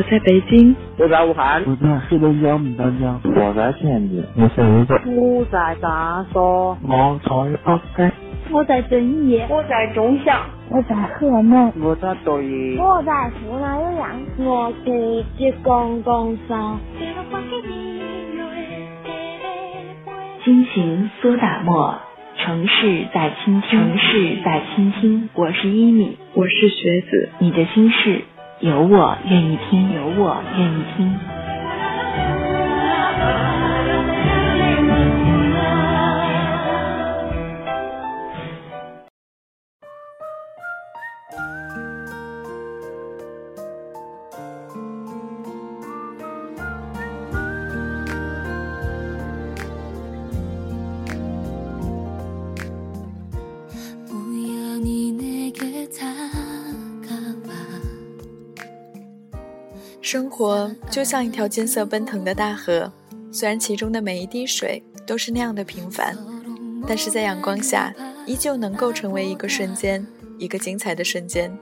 [0.00, 8.10] 我在北京，我在武汉，我在黑龙江牡丹江，我在天津，我在泸州，我在长沙，我在北京，
[8.50, 14.90] 我在遵义，我在中祥，我在河南，我在抖音，我在湖南岳阳，我在
[15.38, 16.78] 浙江江山。
[20.42, 21.94] 心情苏打沫，
[22.38, 25.28] 城市在倾听，城市在倾听。
[25.34, 28.22] 我是一米，我是学子，你的心事
[28.60, 31.18] 有我愿意听，有我愿意听。
[60.12, 62.92] 生活就像一条金色奔腾的大河，
[63.30, 66.18] 虽然其中的每一滴水都是那样的平凡，
[66.84, 67.94] 但是在阳光下，
[68.26, 70.04] 依旧能够成为一个瞬间，
[70.36, 71.56] 一个精彩的瞬间。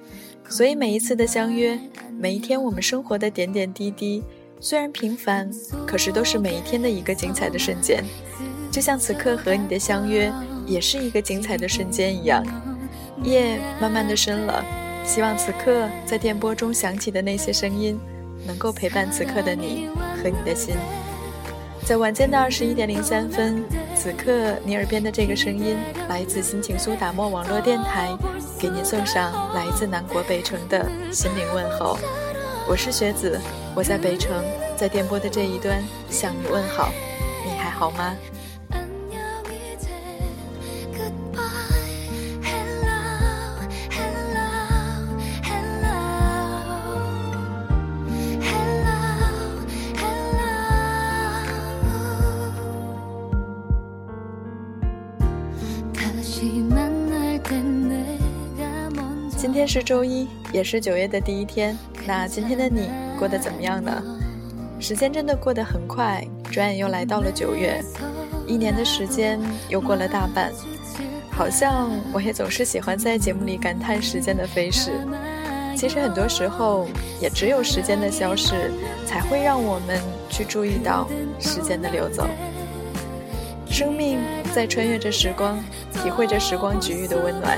[0.48, 1.78] 所以每一次的相约，
[2.19, 4.22] 每一天我们生活的点点滴滴，
[4.60, 5.50] 虽然平凡，
[5.86, 8.02] 可是都是每一天的一个精彩的瞬间。
[8.72, 10.32] 就像此刻和你的相约，
[10.64, 12.42] 也是一个精彩的瞬间一样。
[13.22, 14.64] 夜慢慢的深了，
[15.04, 18.00] 希望此刻在电波中响起的那些声音。
[18.47, 19.89] 能够陪伴此刻的你
[20.22, 20.75] 和你的心，
[21.84, 25.77] 在晚间的二十一点零三分，此刻你耳边的这个声音
[26.08, 28.16] 来自心情苏打沫网络电台，
[28.59, 31.98] 给您送上来自南国北城的心灵问候。
[32.69, 33.41] 我是学子，
[33.75, 34.44] 我在北城，
[34.77, 36.91] 在电波的这一端向你问好，
[37.44, 38.14] 你还好吗？
[59.41, 61.78] 今天是周一，也是九月的第一天。
[62.04, 64.03] 那今天的你过得怎么样呢？
[64.81, 67.81] 时间真的过得很快，转眼又来到了九月，
[68.48, 69.38] 一年的时间
[69.69, 70.53] 又过了大半。
[71.31, 74.91] 好像我也总是喜欢在节目里感叹时间的飞逝。
[75.77, 76.88] 其实很多时候，
[77.22, 78.72] 也只有时间的消逝，
[79.06, 81.06] 才会让我们去注意到
[81.38, 82.27] 时间的流走。
[83.71, 84.19] 生命
[84.53, 85.62] 在穿越着时光，
[85.93, 87.56] 体会着时光给予的温暖。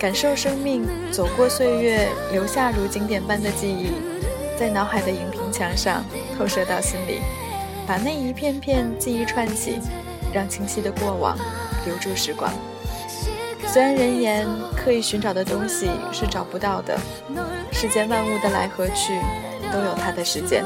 [0.00, 3.92] 感受生命，走过岁月，留下如经典般的记忆，
[4.58, 6.02] 在脑海的荧屏墙上
[6.38, 7.20] 透射到心里，
[7.86, 9.78] 把那一片片记忆串起，
[10.32, 11.36] 让清晰的过往
[11.84, 12.50] 留住时光。
[13.66, 16.98] 虽然人言刻意寻找的东西是找不到的，
[17.70, 19.12] 世间万物的来和去
[19.70, 20.64] 都有它的时间。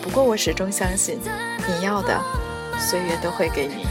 [0.00, 1.18] 不过我始终相信，
[1.66, 2.16] 你要的，
[2.78, 3.88] 岁月都会给你。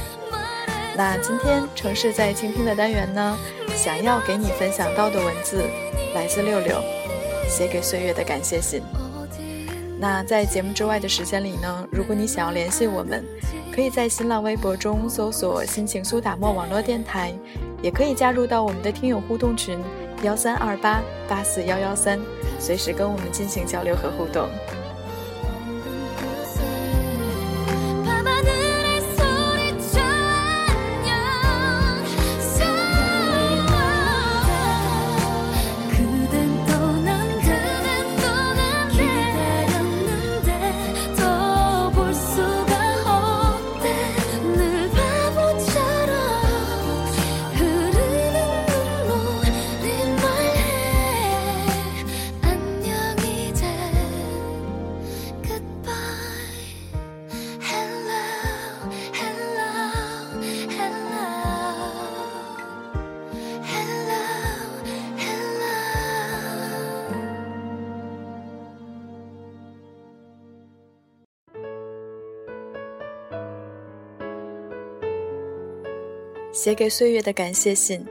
[0.95, 3.37] 那今天城市在倾听的单元呢？
[3.75, 5.63] 想要给你分享到的文字，
[6.13, 6.81] 来自六六
[7.49, 8.81] 写给岁月的感谢信。
[9.99, 11.87] 那在节目之外的时间里呢？
[11.91, 13.23] 如果你想要联系我们，
[13.71, 17.31] 可以在新浪微博中搜索“心情苏打沫网络电台”，
[17.83, 19.79] 也可以加入到我们的听友互动群
[20.23, 22.19] 幺三二八八四幺幺三，
[22.59, 24.47] 随时跟我们进行交流和互动。
[76.61, 78.05] 写给岁月的感谢信。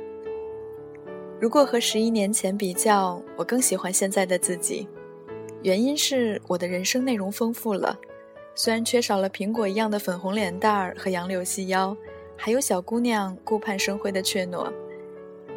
[1.41, 4.89] 如果和十一年前比较，我更喜欢现在的自己，
[5.63, 7.97] 原因是我的人生内容丰富了，
[8.57, 11.97] 虽然缺少了苹果一样的粉红脸蛋儿和杨柳细腰，
[12.37, 14.69] 还有小姑娘顾盼生辉的怯懦。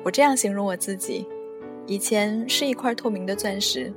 [0.04, 1.28] 我这样形容我自己：
[1.88, 3.92] 以前是一块透明的钻石，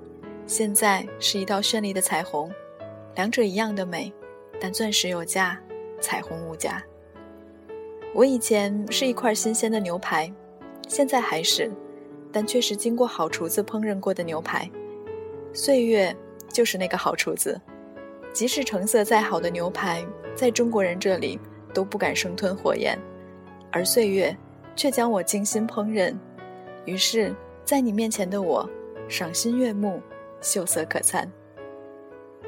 [0.47, 2.51] 现在是一道绚丽的彩虹，
[3.15, 4.11] 两者一样的美，
[4.59, 5.61] 但钻石有价，
[6.01, 6.83] 彩虹无价。
[8.17, 10.33] 我以前是一块新鲜的牛排，
[10.89, 11.71] 现在还是，
[12.33, 14.67] 但却是经过好厨子烹饪过的牛排。
[15.53, 16.17] 岁月
[16.49, 17.61] 就是那个好厨子，
[18.33, 20.03] 即使成色再好的牛排，
[20.35, 21.39] 在中国人这里
[21.75, 22.99] 都不敢生吞火焰，
[23.71, 24.35] 而岁月
[24.75, 26.17] 却将我精心烹饪。
[26.87, 27.37] 于是，
[27.67, 28.67] 在你面前的我，
[29.11, 30.01] 赏心悦目，
[30.41, 31.31] 秀色可餐。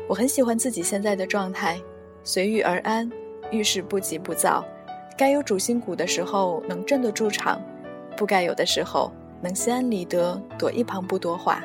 [0.08, 1.78] 我很喜欢自己现在的状态，
[2.24, 3.12] 随遇而安，
[3.50, 4.64] 遇事不急不躁，
[5.18, 7.60] 该有主心骨的时候能镇得住场，
[8.16, 9.10] 不该有的时候
[9.40, 11.60] 能心安理得躲一旁不多话。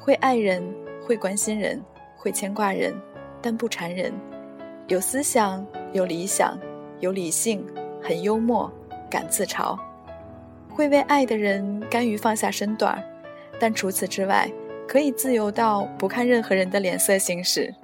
[0.00, 0.64] 会爱人，
[1.06, 1.78] 会关心人，
[2.16, 2.94] 会牵挂人，
[3.42, 4.10] 但不缠人。
[4.88, 6.58] 有思想，有理想，
[7.00, 7.62] 有理性，
[8.02, 8.72] 很幽默，
[9.10, 9.78] 敢自嘲。
[10.70, 13.04] 会为爱的人甘于放下身段儿
[13.60, 14.50] 但除此之外，
[14.88, 17.74] 可以自由到不看任何人的脸色行事。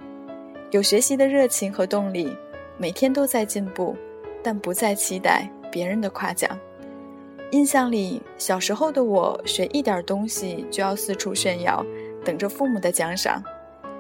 [0.71, 2.35] 有学习的热情和动力，
[2.79, 3.95] 每天都在进步，
[4.43, 6.59] 但不再期待别人的夸奖。
[7.53, 11.85] 印象里，小时候的我学一点东西就要四处炫耀。
[12.25, 13.43] 等着父母的奖赏，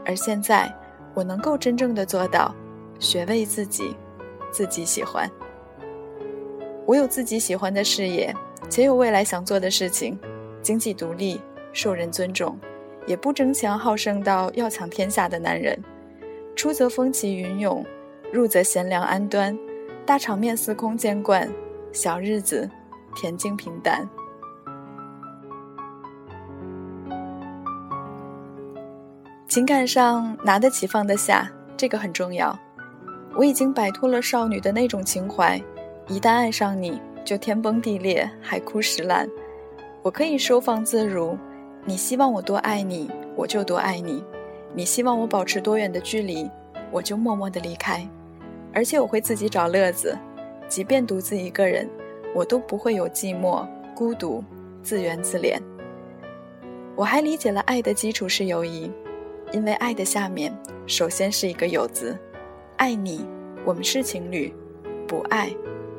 [0.05, 0.71] 而现在
[1.15, 2.55] 我能够真正的做到，
[2.99, 3.95] 学为自己，
[4.51, 5.31] 自己喜欢。
[6.85, 8.35] 我有自己喜欢的事业，
[8.69, 10.19] 且有未来想做的事情，
[10.61, 11.41] 经济独立，
[11.73, 12.59] 受人尊重，
[13.07, 15.83] 也不争强好胜到要抢天下的男人。
[16.55, 17.87] 出则风起云涌，
[18.31, 19.59] 入则贤良安端，
[20.09, 21.47] 大场面司空见惯，
[21.93, 22.67] 小日子
[23.15, 24.09] 恬静平淡。
[29.47, 32.59] 情感上拿得起放得下，这个很重要。
[33.37, 35.63] 我已经摆脱了少女的那种情怀，
[36.07, 39.29] 一旦爱上你就天崩地裂，海枯石烂。
[40.03, 41.37] 我可以收放自如，
[41.85, 44.25] 你希望我多爱你，我就多爱你；
[44.73, 46.51] 你希望我保持多远的距离，
[46.91, 48.09] 我就默默的离开。
[48.73, 50.17] 而且我会自己找乐子，
[50.69, 51.89] 即便独自一个人，
[52.35, 54.43] 我都不会有寂寞、孤独、
[54.83, 55.59] 自怨自怜。
[56.95, 58.91] 我还理解了爱的基础是友谊。
[59.51, 60.55] 因为爱的下面，
[60.87, 62.15] 首先是一个有字，
[62.77, 63.27] 爱你，
[63.65, 64.53] 我们是情侣；
[65.07, 65.51] 不爱，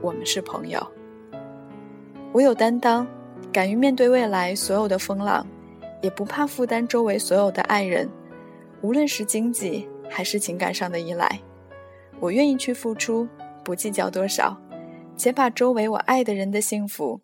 [0.02, 0.80] 我们是朋友。
[2.32, 3.08] 我有担当，
[3.52, 5.48] 敢于面对未来所有的风浪，
[6.00, 8.08] 也不怕负担周围所有的爱人，
[8.82, 11.28] 无论是经济还是情感上的依赖，
[12.20, 13.28] 我愿意去付出，
[13.64, 14.58] 不计较多少，
[15.16, 17.22] 且把周围我爱的人的幸福，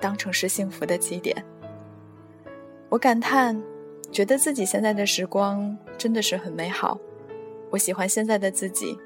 [0.00, 1.44] 当成是幸福的基点。
[2.88, 3.62] 我感叹。
[4.12, 6.98] 觉得自己现在的时光真的是很美好，
[7.70, 8.98] 我喜欢现在的自己。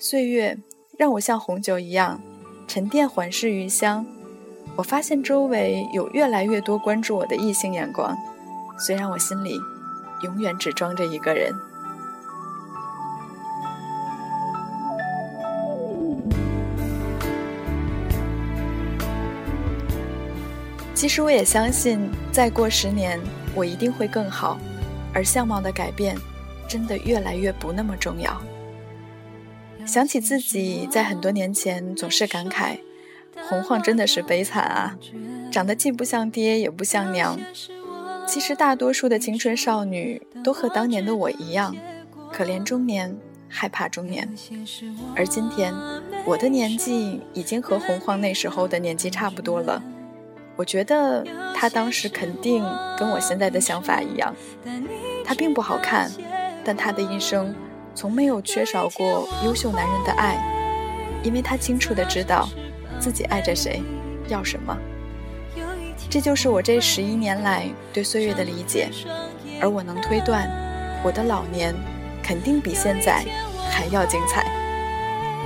[0.00, 0.58] 岁月
[0.98, 2.20] 让我像红酒一样
[2.66, 4.04] 沉淀，缓释余香。
[4.74, 8.16] 我发现周围有越来越多关注我的异性眼光，
[8.80, 9.60] 虽然我心里
[10.24, 11.54] 永远只装着一个人。
[21.02, 21.98] 其实我也相信，
[22.30, 23.20] 再过十年。
[23.56, 24.56] 我一定会更好，
[25.12, 26.16] 而相貌的改变，
[26.68, 28.40] 真的越来越不那么重要。
[29.84, 32.78] 想起自己在很多年前总是感慨，
[33.48, 34.96] 洪晃真的是悲惨啊，
[35.50, 37.36] 长得既不像爹也不像娘。
[38.28, 41.74] 其实大多数的青春少女都和当年的我一样，
[42.32, 44.32] 可怜中年，害怕中年。
[45.16, 45.74] 而今天，
[46.24, 49.82] 我的年纪已经和洪晃那时候的年纪差不多了。
[50.54, 51.24] 我觉得
[51.54, 52.62] 他当时肯定
[52.98, 54.34] 跟我现在的想法一样，
[55.24, 56.10] 他并不好看，
[56.64, 57.54] 但他的一生
[57.94, 60.36] 从没有缺少过优秀男人的爱，
[61.22, 62.48] 因为他清楚的知道
[63.00, 63.82] 自己爱着谁，
[64.28, 64.76] 要什么。
[66.10, 68.90] 这就是我这十一年来对岁月的理解，
[69.60, 70.46] 而我能推断，
[71.02, 71.74] 我的老年
[72.22, 73.24] 肯定比现在
[73.70, 74.44] 还要精彩。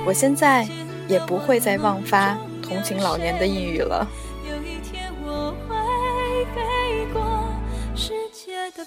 [0.05, 0.67] 我现在
[1.07, 4.05] 也不会再妄发同情老年的抑郁了。
[8.77, 8.85] 岁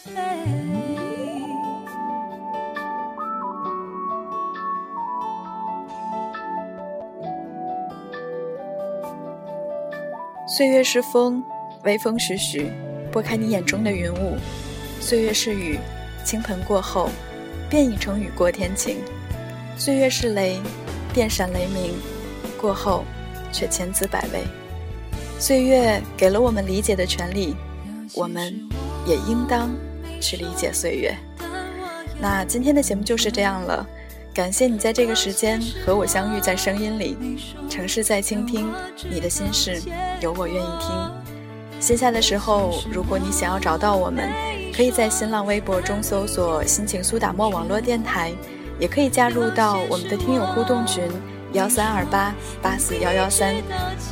[10.68, 11.42] 月是风，
[11.82, 12.70] 微风徐徐，
[13.10, 14.36] 拨开你眼中的云雾；
[15.00, 15.76] 岁月是雨，
[16.24, 17.10] 倾盆过后，
[17.68, 18.98] 便已成雨过天晴；
[19.76, 20.60] 岁月是雷，
[21.12, 21.94] 电闪雷鸣，
[22.60, 23.02] 过后
[23.50, 24.44] 却千滋百味。
[25.40, 27.56] 岁月给了我们理解的权利，
[28.14, 28.70] 我们。
[29.06, 29.70] 也应当
[30.20, 31.16] 去理解岁月。
[32.20, 33.86] 那今天的节目就是这样了，
[34.34, 37.16] 感谢你在这个时间和我相遇在声音里，
[37.68, 38.70] 城市在倾听，
[39.10, 39.80] 你的心事
[40.20, 40.90] 有我愿意听。
[41.80, 44.30] 线下的时候，如果你想要找到我们，
[44.76, 48.30] 可以在新浪微博中搜索“心情苏打沫网络电台”，
[48.78, 51.02] 也可以加入到我们的听友互动群
[51.54, 53.54] 幺三二八八四幺幺三，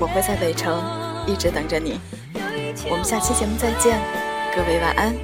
[0.00, 0.82] 我会在北城
[1.26, 2.00] 一直等着你。
[2.90, 4.27] 我们下期节目再见。
[4.54, 5.14] 各位晚安。